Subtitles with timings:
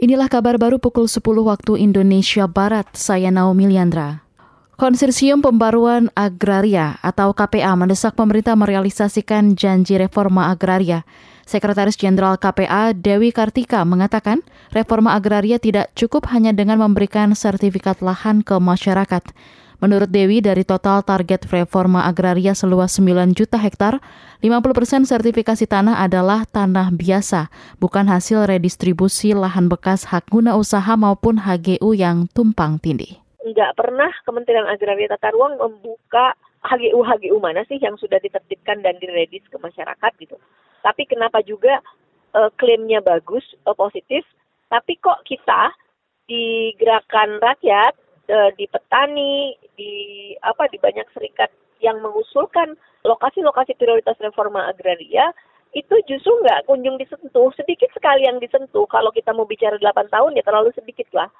[0.00, 2.88] Inilah kabar baru pukul 10 waktu Indonesia Barat.
[2.96, 4.24] Saya Naomi Liandra.
[4.80, 11.04] Konsorsium Pembaruan Agraria atau KPA mendesak pemerintah merealisasikan janji reforma agraria.
[11.44, 14.40] Sekretaris Jenderal KPA Dewi Kartika mengatakan,
[14.72, 19.20] reforma agraria tidak cukup hanya dengan memberikan sertifikat lahan ke masyarakat.
[19.80, 23.96] Menurut Dewi, dari total target reforma agraria seluas 9 juta hektar,
[24.44, 27.48] 50 persen sertifikasi tanah adalah tanah biasa,
[27.80, 33.16] bukan hasil redistribusi lahan bekas hak guna usaha maupun HGU yang tumpang tindih.
[33.40, 39.48] Nggak pernah Kementerian Agraria Tata Ruang membuka HGU-HGU mana sih yang sudah ditertibkan dan diredis
[39.48, 40.36] ke masyarakat gitu.
[40.84, 41.80] Tapi kenapa juga
[42.36, 44.28] uh, klaimnya bagus, uh, positif,
[44.68, 45.72] tapi kok kita
[46.28, 47.96] di gerakan rakyat
[48.30, 49.92] uh, di petani, di
[50.46, 51.50] apa di banyak serikat
[51.82, 55.32] yang mengusulkan lokasi-lokasi prioritas reforma agraria
[55.70, 58.86] itu justru nggak kunjung disentuh, sedikit sekali yang disentuh.
[58.90, 61.30] Kalau kita mau bicara 8 tahun ya terlalu sedikit lah.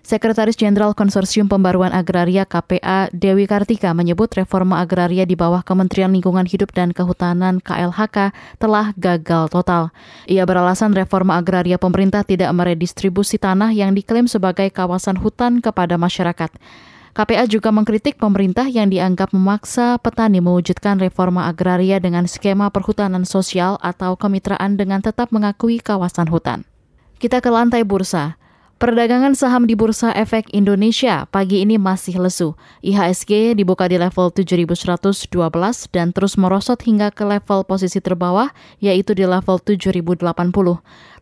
[0.00, 6.48] Sekretaris Jenderal Konsorsium Pembaruan Agraria KPA Dewi Kartika menyebut reforma agraria di bawah Kementerian Lingkungan
[6.48, 9.92] Hidup dan Kehutanan KLHK telah gagal total.
[10.24, 16.48] Ia beralasan reforma agraria pemerintah tidak meredistribusi tanah yang diklaim sebagai kawasan hutan kepada masyarakat.
[17.10, 23.76] KPA juga mengkritik pemerintah yang dianggap memaksa petani mewujudkan reforma agraria dengan skema perhutanan sosial
[23.82, 26.64] atau kemitraan dengan tetap mengakui kawasan hutan.
[27.20, 28.40] Kita ke lantai bursa.
[28.80, 32.56] Perdagangan saham di Bursa Efek Indonesia pagi ini masih lesu.
[32.80, 35.28] IHSG dibuka di level 7112
[35.92, 38.48] dan terus merosot hingga ke level posisi terbawah
[38.80, 40.24] yaitu di level 7080.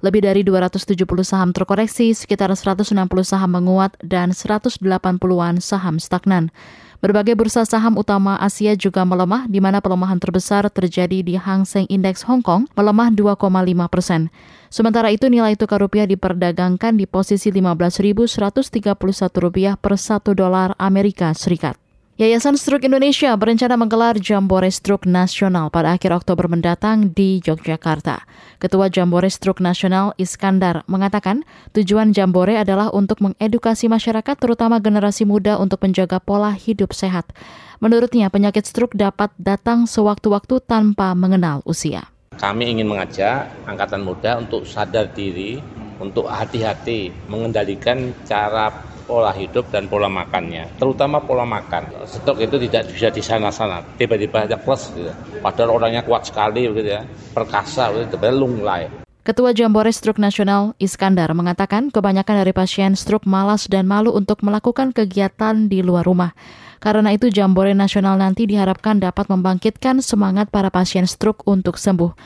[0.06, 2.94] Lebih dari 270 saham terkoreksi, sekitar 160
[3.26, 6.54] saham menguat dan 180-an saham stagnan.
[6.98, 11.86] Berbagai bursa saham utama Asia juga melemah, di mana pelemahan terbesar terjadi di Hang Seng
[11.86, 13.38] Index Hong Kong, melemah 2,5
[13.86, 14.34] persen.
[14.66, 18.98] Sementara itu nilai tukar rupiah diperdagangkan di posisi 15.131
[19.38, 21.87] rupiah per 1 dolar Amerika Serikat.
[22.18, 28.26] Yayasan Stroke Indonesia berencana menggelar Jambore Stroke Nasional pada akhir Oktober mendatang di Yogyakarta.
[28.58, 31.46] Ketua Jambore Stroke Nasional Iskandar mengatakan
[31.78, 37.30] tujuan Jambore adalah untuk mengedukasi masyarakat terutama generasi muda untuk menjaga pola hidup sehat.
[37.78, 42.10] Menurutnya penyakit stroke dapat datang sewaktu-waktu tanpa mengenal usia.
[42.34, 45.62] Kami ingin mengajak angkatan muda untuk sadar diri,
[46.02, 48.74] untuk hati-hati mengendalikan cara
[49.08, 52.04] pola hidup dan pola makannya, terutama pola makan.
[52.04, 55.08] Stok itu tidak bisa di sana-sana, tiba-tiba ada plus, gitu.
[55.40, 59.08] padahal orangnya kuat sekali, gitu ya, perkasa, gitu, lunglai.
[59.24, 64.92] Ketua Jambore Stroke Nasional Iskandar mengatakan kebanyakan dari pasien stroke malas dan malu untuk melakukan
[64.96, 66.32] kegiatan di luar rumah.
[66.80, 72.16] Karena itu Jambore Nasional nanti diharapkan dapat membangkitkan semangat para pasien stroke untuk sembuh.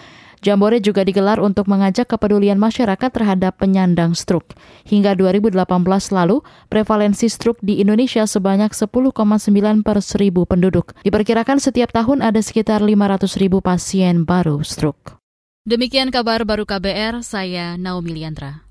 [0.42, 4.58] Jambore juga digelar untuk mengajak kepedulian masyarakat terhadap penyandang stroke.
[4.90, 5.54] Hingga 2018
[6.10, 9.14] lalu, prevalensi stroke di Indonesia sebanyak 10,9
[9.86, 10.98] per seribu penduduk.
[11.06, 15.22] Diperkirakan setiap tahun ada sekitar 500 ribu pasien baru stroke.
[15.62, 18.66] Demikian kabar baru KBR, saya Naomi Liandra.